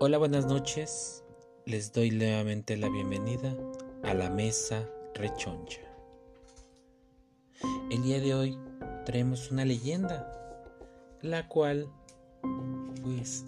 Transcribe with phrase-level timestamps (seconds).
[0.00, 1.22] Hola, buenas noches.
[1.66, 3.56] Les doy nuevamente la bienvenida
[4.02, 5.80] a la mesa rechoncha.
[7.92, 8.58] El día de hoy
[9.06, 10.32] traemos una leyenda,
[11.22, 11.88] la cual,
[13.04, 13.44] pues,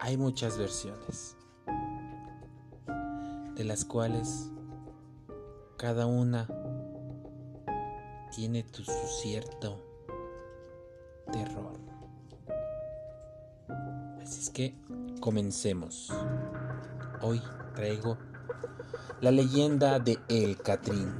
[0.00, 1.36] hay muchas versiones,
[3.56, 4.50] de las cuales
[5.76, 6.48] cada una
[8.34, 8.84] tiene su
[9.22, 9.84] cierto
[11.30, 11.69] terror.
[15.20, 16.12] Comencemos.
[17.22, 17.40] Hoy
[17.74, 18.18] traigo
[19.20, 21.12] la leyenda de El Catrín.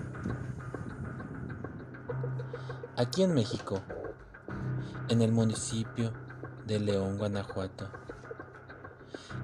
[2.96, 3.80] Aquí en México,
[5.08, 6.12] en el municipio
[6.66, 7.88] de León, Guanajuato,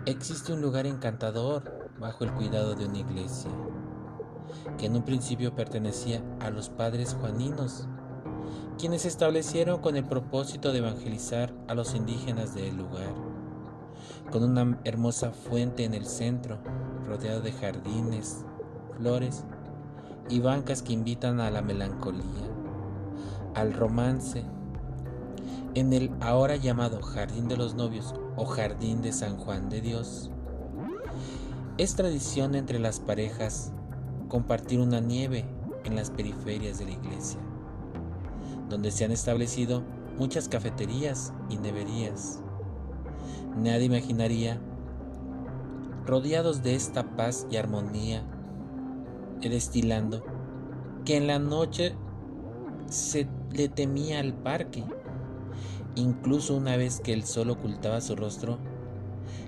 [0.05, 3.51] existe un lugar encantador bajo el cuidado de una iglesia,
[4.79, 7.87] que en un principio pertenecía a los padres juaninos
[8.79, 13.36] quienes se establecieron con el propósito de evangelizar a los indígenas del lugar,
[14.31, 16.59] con una hermosa fuente en el centro,
[17.07, 18.45] rodeado de jardines,
[18.97, 19.45] flores
[20.29, 22.23] y bancas que invitan a la melancolía,
[23.55, 24.45] al romance.
[25.75, 30.31] En el ahora llamado Jardín de los Novios o Jardín de San Juan de Dios,
[31.79, 33.73] es tradición entre las parejas
[34.29, 35.45] compartir una nieve
[35.85, 37.39] en las periferias de la iglesia
[38.69, 39.83] donde se han establecido
[40.19, 42.41] muchas cafeterías y neverías.
[43.57, 44.61] Nadie imaginaría,
[46.05, 48.23] rodeados de esta paz y armonía,
[49.41, 50.25] destilando,
[51.05, 51.95] que en la noche
[52.89, 54.85] se le temía al parque.
[55.95, 58.59] Incluso una vez que el sol ocultaba su rostro,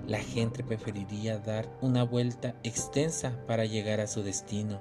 [0.07, 4.81] la gente preferiría dar una vuelta extensa para llegar a su destino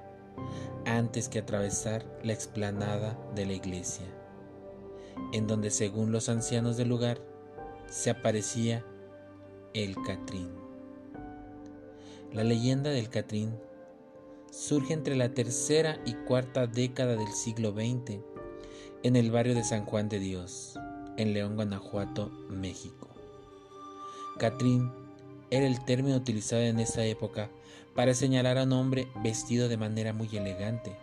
[0.85, 4.05] antes que atravesar la explanada de la iglesia
[5.33, 7.19] en donde según los ancianos del lugar
[7.87, 8.85] se aparecía
[9.73, 10.49] el Catrín.
[12.33, 13.55] La leyenda del Catrín
[14.51, 18.19] surge entre la tercera y cuarta década del siglo XX
[19.03, 20.79] en el barrio de San Juan de Dios,
[21.17, 23.07] en León, Guanajuato, México.
[24.37, 24.91] Catrín
[25.49, 27.49] era el término utilizado en esa época
[27.95, 30.95] para señalar a un hombre vestido de manera muy elegante.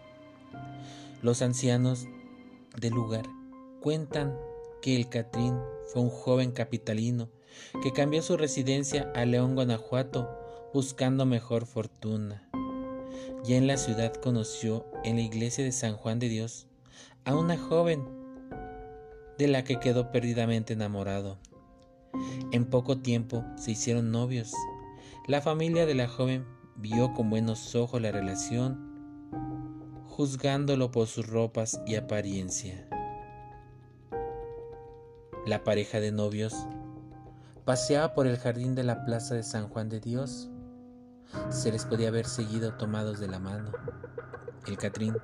[1.23, 2.07] Los ancianos
[2.77, 3.25] del lugar
[3.81, 4.35] Cuentan
[4.85, 7.31] que el Catrín fue un joven capitalino
[7.83, 10.29] que cambió su residencia a León, Guanajuato,
[10.75, 12.47] buscando mejor fortuna.
[13.45, 16.67] Ya en la ciudad conoció en la iglesia de San Juan de Dios
[17.25, 18.05] a una joven
[19.39, 21.39] de la que quedó perdidamente enamorado.
[22.53, 24.53] En poco tiempo se hicieron novios.
[25.27, 26.45] La familia de la joven
[26.77, 29.33] vio con buenos ojos la relación,
[30.09, 32.87] juzgándolo por sus ropas y apariencia.
[35.47, 36.55] La pareja de novios
[37.67, 40.49] paseaba por el jardín de la plaza de San Juan de Dios.
[41.51, 43.71] Se les podía haber seguido tomados de la mano.
[44.67, 45.19] El Catrín,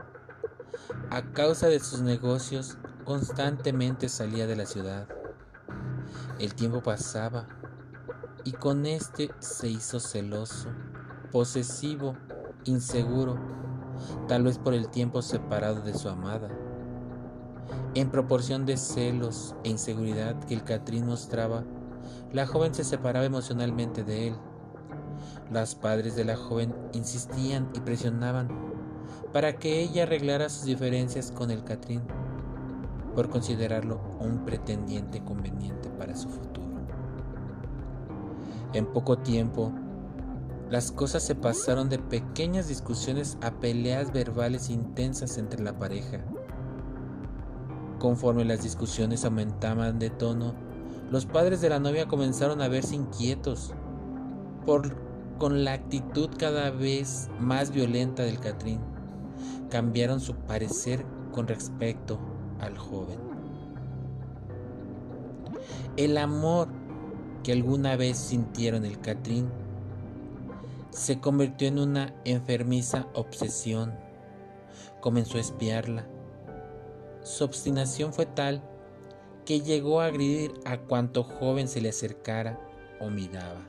[1.09, 2.77] a causa de sus negocios,
[3.07, 5.09] constantemente salía de la ciudad.
[6.39, 7.47] El tiempo pasaba
[8.45, 10.69] y con este se hizo celoso,
[11.33, 12.15] posesivo,
[12.65, 13.39] inseguro,
[14.29, 16.51] tal vez por el tiempo separado de su amada.
[17.95, 21.65] En proporción de celos e inseguridad que el Catrín mostraba,
[22.33, 24.34] la joven se separaba emocionalmente de él.
[25.51, 28.49] Los padres de la joven insistían y presionaban
[29.33, 32.03] para que ella arreglara sus diferencias con el Catrín,
[33.17, 36.69] por considerarlo un pretendiente conveniente para su futuro.
[38.72, 39.72] En poco tiempo,
[40.71, 46.21] las cosas se pasaron de pequeñas discusiones a peleas verbales intensas entre la pareja.
[48.00, 50.55] Conforme las discusiones aumentaban de tono,
[51.11, 53.75] los padres de la novia comenzaron a verse inquietos
[54.65, 54.97] por
[55.37, 58.81] con la actitud cada vez más violenta del Catrín.
[59.69, 62.19] Cambiaron su parecer con respecto
[62.59, 63.19] al joven.
[65.98, 66.69] El amor
[67.42, 69.51] que alguna vez sintieron el Catrín
[70.89, 73.92] se convirtió en una enfermiza obsesión.
[75.03, 76.07] Comenzó a espiarla
[77.30, 78.62] su obstinación fue tal
[79.47, 82.60] que llegó a agredir a cuanto joven se le acercara
[83.00, 83.66] o miraba.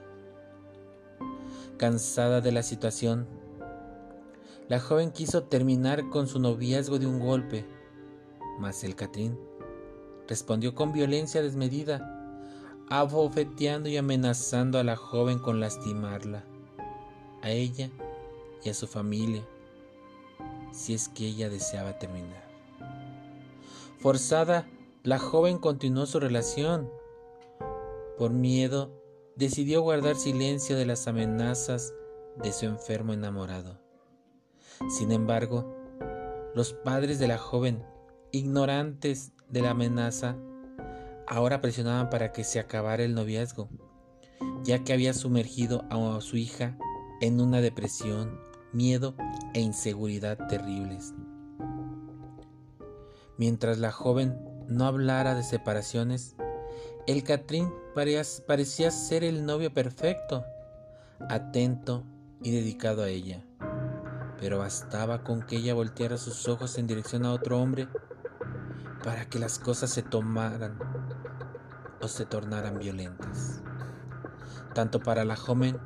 [1.78, 3.28] Cansada de la situación,
[4.68, 7.66] la joven quiso terminar con su noviazgo de un golpe,
[8.60, 9.38] mas el Catrín
[10.28, 12.48] respondió con violencia desmedida,
[12.90, 16.44] abofeteando y amenazando a la joven con lastimarla,
[17.42, 17.90] a ella
[18.64, 19.44] y a su familia,
[20.72, 22.51] si es que ella deseaba terminar.
[24.02, 24.68] Forzada,
[25.04, 26.90] la joven continuó su relación
[28.22, 28.92] por miedo
[29.36, 31.94] decidió guardar silencio de las amenazas
[32.44, 33.80] de su enfermo enamorado.
[34.90, 35.76] Sin embargo,
[36.54, 37.84] los padres de la joven,
[38.32, 40.36] ignorantes de la amenaza,
[41.28, 43.70] ahora presionaban para que se acabara el noviazgo,
[44.64, 46.78] ya que había sumergido a su hija
[47.22, 48.40] en una depresión,
[48.72, 49.16] miedo
[49.56, 51.16] e inseguridad terribles.
[53.42, 56.36] Mientras la joven no hablara de separaciones,
[57.08, 60.46] el Catrín parecía ser el novio perfecto,
[61.28, 62.04] atento
[62.44, 63.44] y dedicado a ella.
[64.40, 67.88] Pero bastaba con que ella volteara sus ojos en dirección a otro hombre
[69.04, 70.78] para que las cosas se tomaran
[72.00, 73.64] o se tornaran violentas.
[74.76, 75.80] Tanto para la joven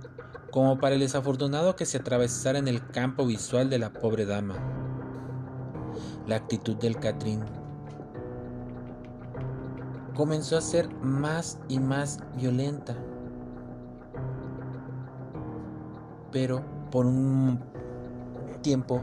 [0.51, 4.75] como para el desafortunado que se atravesara en el campo visual de la pobre dama.
[6.27, 7.42] La actitud del Catrín
[10.16, 12.95] comenzó a ser más y más violenta.
[16.31, 17.60] Pero por un
[18.62, 19.01] tiempo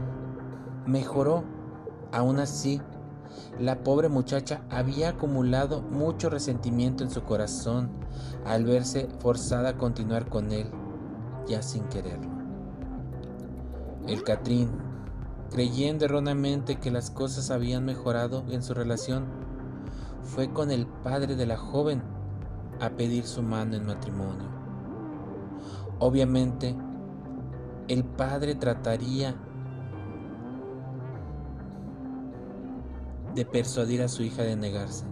[0.85, 1.43] mejoró.
[2.11, 2.79] Aún así,
[3.59, 7.89] la pobre muchacha había acumulado mucho resentimiento en su corazón
[8.45, 10.67] al verse forzada a continuar con él,
[11.47, 12.29] ya sin quererlo.
[14.07, 14.69] El Catrín,
[15.51, 19.25] creyendo erróneamente que las cosas habían mejorado en su relación,
[20.23, 22.01] fue con el padre de la joven
[22.79, 24.47] a pedir su mano en matrimonio.
[25.99, 26.75] Obviamente,
[27.87, 29.35] el padre trataría
[33.35, 35.05] de persuadir a su hija de negarse.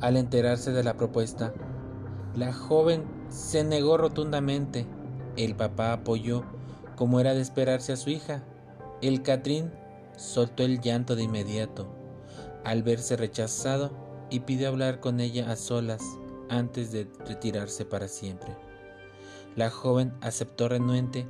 [0.00, 1.52] Al enterarse de la propuesta,
[2.34, 4.86] la joven se negó rotundamente.
[5.36, 6.44] El papá apoyó,
[6.96, 8.42] como era de esperarse a su hija.
[9.02, 9.70] El Catrín
[10.16, 11.88] soltó el llanto de inmediato
[12.64, 13.90] al verse rechazado
[14.28, 16.02] y pidió hablar con ella a solas
[16.50, 18.56] antes de retirarse para siempre.
[19.56, 21.26] La joven aceptó renuente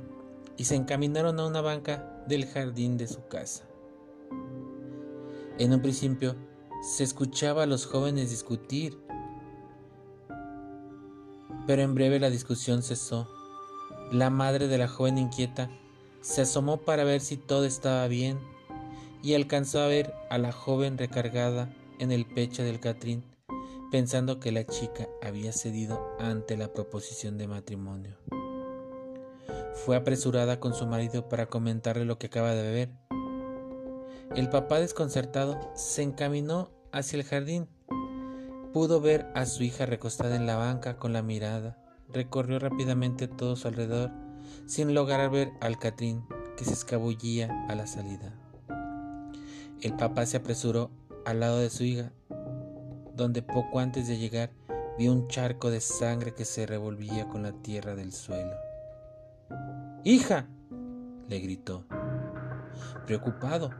[0.57, 3.63] y se encaminaron a una banca del jardín de su casa.
[5.57, 6.35] En un principio
[6.81, 8.99] se escuchaba a los jóvenes discutir,
[11.67, 13.29] pero en breve la discusión cesó.
[14.11, 15.69] La madre de la joven inquieta
[16.21, 18.39] se asomó para ver si todo estaba bien
[19.23, 23.23] y alcanzó a ver a la joven recargada en el pecho del Catrín,
[23.91, 28.17] pensando que la chica había cedido ante la proposición de matrimonio.
[29.85, 32.89] Fue apresurada con su marido para comentarle lo que acaba de beber.
[34.35, 37.67] El papá desconcertado se encaminó hacia el jardín.
[38.73, 41.77] Pudo ver a su hija recostada en la banca con la mirada.
[42.09, 44.11] Recorrió rápidamente todo su alrededor
[44.65, 46.23] sin lograr ver al Catrín
[46.57, 48.33] que se escabullía a la salida.
[49.81, 50.91] El papá se apresuró
[51.25, 52.11] al lado de su hija,
[53.15, 54.51] donde poco antes de llegar
[54.97, 58.55] vio un charco de sangre que se revolvía con la tierra del suelo.
[60.03, 60.47] ¡Hija!
[61.27, 61.85] le gritó,
[63.05, 63.71] preocupado,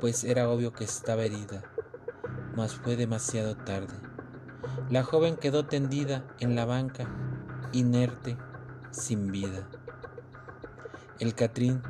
[0.00, 1.64] pues era obvio que estaba herida,
[2.56, 3.94] mas fue demasiado tarde.
[4.90, 7.08] La joven quedó tendida en la banca,
[7.72, 8.36] inerte,
[8.90, 9.68] sin vida.
[11.20, 11.80] El Catrín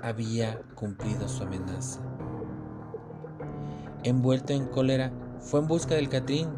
[0.00, 2.00] había cumplido su amenaza.
[4.04, 5.10] Envuelto en cólera,
[5.40, 6.48] fue en busca del Catrín,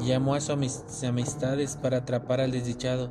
[0.00, 3.08] llamó a sus amistades para atrapar al desdichado.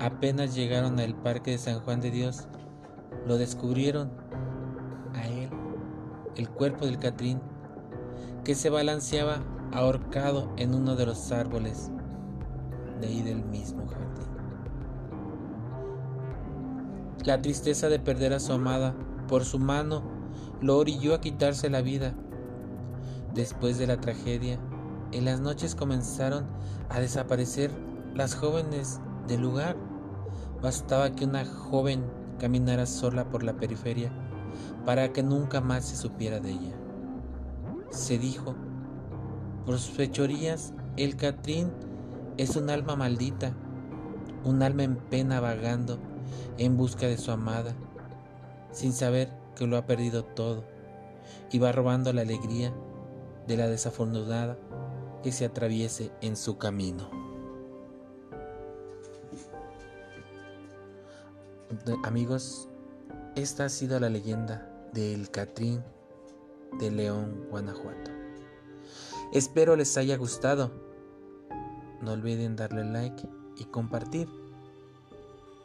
[0.00, 2.48] Apenas llegaron al parque de San Juan de Dios,
[3.28, 4.10] lo descubrieron
[5.14, 5.50] a él,
[6.34, 7.40] el cuerpo del Catrín,
[8.42, 9.40] que se balanceaba
[9.72, 11.92] ahorcado en uno de los árboles
[13.00, 14.31] de ahí del mismo jardín.
[17.24, 18.96] La tristeza de perder a su amada
[19.28, 20.02] por su mano
[20.60, 22.14] lo orilló a quitarse la vida.
[23.32, 24.58] Después de la tragedia,
[25.12, 26.46] en las noches comenzaron
[26.88, 27.70] a desaparecer
[28.16, 29.76] las jóvenes del lugar.
[30.60, 32.02] Bastaba que una joven
[32.40, 34.12] caminara sola por la periferia
[34.84, 36.74] para que nunca más se supiera de ella.
[37.90, 38.56] Se dijo,
[39.64, 41.70] por sus fechorías, el Catrín
[42.36, 43.52] es un alma maldita,
[44.42, 46.00] un alma en pena vagando
[46.58, 47.74] en busca de su amada,
[48.72, 50.64] sin saber que lo ha perdido todo,
[51.50, 52.72] y va robando la alegría
[53.46, 54.56] de la desafortunada
[55.22, 57.10] que se atraviese en su camino.
[62.04, 62.68] Amigos,
[63.34, 65.82] esta ha sido la leyenda del Catrín
[66.78, 68.10] de León, Guanajuato.
[69.32, 70.70] Espero les haya gustado.
[72.02, 73.26] No olviden darle like
[73.56, 74.28] y compartir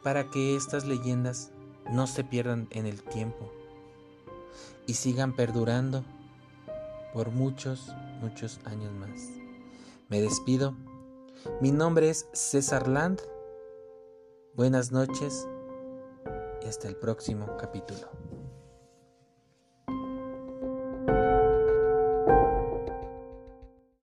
[0.08, 1.50] para que estas leyendas
[1.92, 3.52] no se pierdan en el tiempo
[4.86, 6.02] y sigan perdurando
[7.12, 9.28] por muchos, muchos años más.
[10.08, 10.74] Me despido
[11.60, 13.20] Mi nombre es César Land.
[14.54, 15.46] Buenas noches
[16.64, 18.08] y hasta el próximo capítulo.